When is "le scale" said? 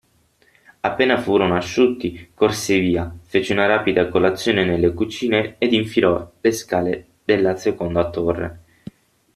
6.41-7.05